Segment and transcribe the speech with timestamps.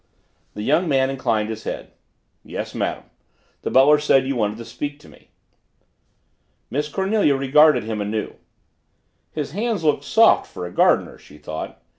[0.55, 1.91] The young man inclined his head.
[2.43, 3.03] "Yes, madam.
[3.61, 5.29] The butler said you wanted to speak to me."
[6.71, 8.33] Miss Cornelia regarded him anew.
[9.31, 11.83] His hands look soft for a gardener's, she thought.